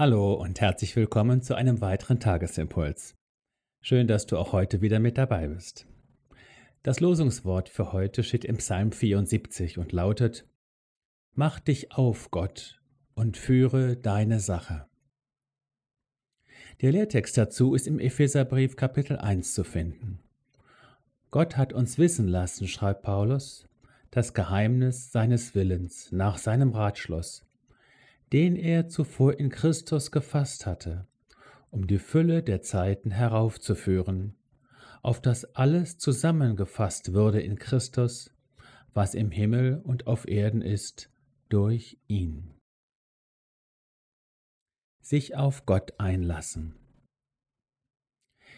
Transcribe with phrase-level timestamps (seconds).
[0.00, 3.16] Hallo und herzlich willkommen zu einem weiteren Tagesimpuls.
[3.80, 5.88] Schön, dass du auch heute wieder mit dabei bist.
[6.84, 10.46] Das Losungswort für heute steht im Psalm 74 und lautet
[11.34, 12.80] Mach dich auf, Gott,
[13.16, 14.86] und führe deine Sache.
[16.80, 20.20] Der Lehrtext dazu ist im Epheserbrief Kapitel 1 zu finden.
[21.32, 23.66] Gott hat uns wissen lassen, schreibt Paulus,
[24.12, 27.47] das Geheimnis seines Willens nach seinem Ratschluss,
[28.32, 31.06] den er zuvor in Christus gefasst hatte,
[31.70, 34.34] um die Fülle der Zeiten heraufzuführen,
[35.02, 38.34] auf das alles zusammengefasst würde in Christus,
[38.92, 41.10] was im Himmel und auf Erden ist,
[41.48, 42.54] durch ihn.
[45.00, 46.74] Sich auf Gott einlassen.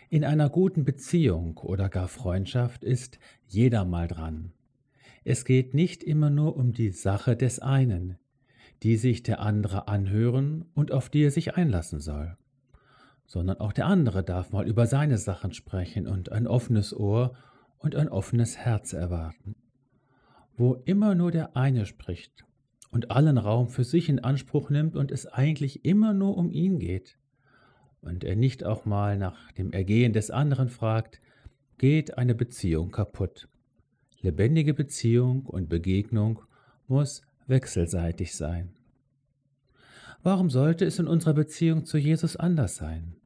[0.08, 4.52] In einer guten Beziehung oder gar Freundschaft ist jeder mal dran.
[5.22, 8.18] Es geht nicht immer nur um die Sache des einen,
[8.82, 12.36] die sich der andere anhören und auf die er sich einlassen soll,
[13.26, 17.34] sondern auch der andere darf mal über seine Sachen sprechen und ein offenes Ohr
[17.78, 19.56] und ein offenes Herz erwarten.
[20.56, 22.44] Wo immer nur der eine spricht
[22.90, 26.78] und allen Raum für sich in Anspruch nimmt und es eigentlich immer nur um ihn
[26.78, 27.16] geht,
[28.02, 31.20] und er nicht auch mal nach dem Ergehen des anderen fragt,
[31.78, 33.48] geht eine Beziehung kaputt.
[34.20, 36.42] Lebendige Beziehung und Begegnung
[36.88, 38.72] muss wechselseitig sein.
[40.22, 43.16] Warum sollte es in unserer Beziehung zu Jesus anders sein?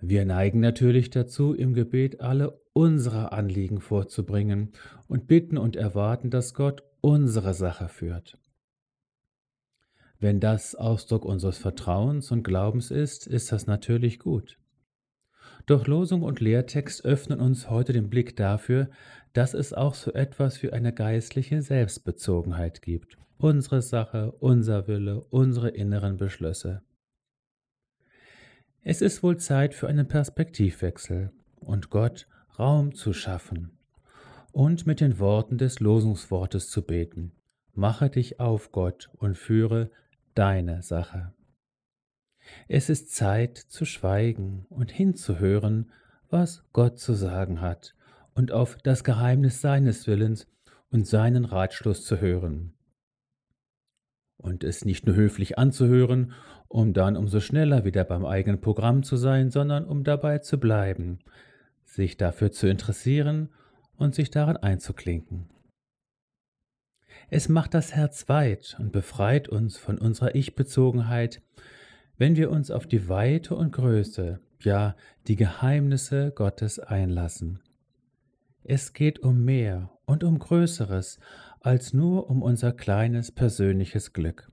[0.00, 4.72] Wir neigen natürlich dazu, im Gebet alle unsere Anliegen vorzubringen
[5.08, 8.38] und bitten und erwarten, dass Gott unsere Sache führt.
[10.20, 14.58] Wenn das Ausdruck unseres Vertrauens und Glaubens ist, ist das natürlich gut.
[15.66, 18.90] Doch Losung und Lehrtext öffnen uns heute den Blick dafür,
[19.32, 25.68] dass es auch so etwas wie eine geistliche Selbstbezogenheit gibt unsere Sache, unser Wille, unsere
[25.68, 26.82] inneren Beschlüsse.
[28.82, 33.78] Es ist wohl Zeit für einen Perspektivwechsel und Gott Raum zu schaffen
[34.52, 37.32] und mit den Worten des Losungswortes zu beten.
[37.74, 39.90] Mache dich auf, Gott, und führe
[40.34, 41.34] deine Sache.
[42.68, 45.90] Es ist Zeit zu schweigen und hinzuhören,
[46.30, 47.94] was Gott zu sagen hat,
[48.34, 50.46] und auf das Geheimnis seines Willens
[50.90, 52.76] und seinen Ratschluss zu hören
[54.46, 56.32] und es nicht nur höflich anzuhören,
[56.68, 61.18] um dann umso schneller wieder beim eigenen Programm zu sein, sondern um dabei zu bleiben,
[61.84, 63.50] sich dafür zu interessieren
[63.96, 65.48] und sich daran einzuklinken.
[67.28, 71.42] Es macht das Herz weit und befreit uns von unserer Ich-Bezogenheit,
[72.18, 74.96] wenn wir uns auf die Weite und Größe, ja
[75.26, 77.60] die Geheimnisse Gottes einlassen.
[78.62, 81.18] Es geht um mehr und um Größeres
[81.66, 84.48] als nur um unser kleines persönliches Glück.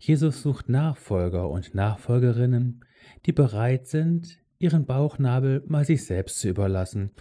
[0.00, 2.84] Jesus sucht Nachfolger und Nachfolgerinnen,
[3.26, 7.12] die bereit sind, ihren Bauchnabel mal sich selbst zu überlassen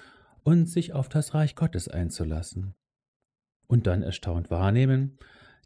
[0.41, 2.73] und sich auf das Reich Gottes einzulassen.
[3.67, 5.19] Und dann erstaunt wahrnehmen,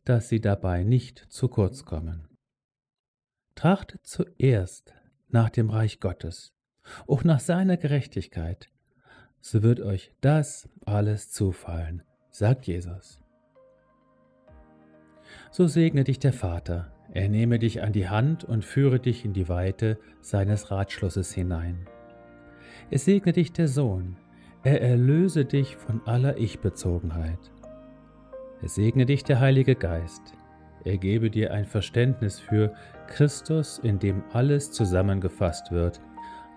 [0.03, 2.27] dass sie dabei nicht zu kurz kommen.
[3.55, 4.93] Trachtet zuerst
[5.29, 6.51] nach dem Reich Gottes,
[7.07, 8.67] auch nach seiner Gerechtigkeit,
[9.39, 13.21] so wird euch das alles zufallen sagt Jesus.
[15.51, 19.33] So segne dich der Vater, er nehme dich an die Hand und führe dich in
[19.33, 21.87] die Weite seines Ratschlusses hinein.
[22.89, 24.17] Es segne dich der Sohn,
[24.63, 27.51] er erlöse dich von aller Ich-Bezogenheit.
[28.63, 30.33] Es segne dich der Heilige Geist,
[30.83, 32.73] er gebe dir ein Verständnis für
[33.07, 36.01] Christus, in dem alles zusammengefasst wird,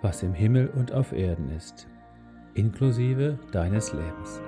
[0.00, 1.86] was im Himmel und auf Erden ist,
[2.54, 4.40] inklusive deines Lebens.